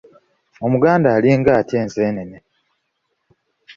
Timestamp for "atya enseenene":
1.59-2.37